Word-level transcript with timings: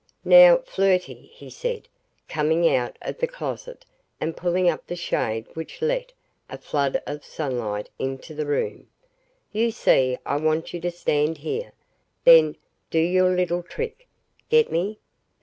"Now, 0.25 0.57
Flirty," 0.65 1.29
he 1.31 1.51
said, 1.51 1.87
coming 2.27 2.67
out 2.67 2.97
of 3.03 3.19
the 3.19 3.27
closet 3.27 3.85
and 4.19 4.35
pulling 4.35 4.67
up 4.67 4.87
the 4.87 4.95
shade 4.95 5.45
which 5.53 5.79
let 5.79 6.11
a 6.49 6.57
flood 6.57 7.03
of 7.05 7.23
sunlight 7.23 7.87
into 7.99 8.33
the 8.33 8.47
room, 8.47 8.87
"you 9.51 9.69
see, 9.69 10.17
I 10.25 10.37
want 10.37 10.73
you 10.73 10.79
to 10.79 10.89
stand 10.89 11.37
here 11.37 11.73
then, 12.25 12.55
do 12.89 12.97
your 12.97 13.29
little 13.35 13.61
trick. 13.61 14.07
Get 14.49 14.71
me?" 14.71 14.97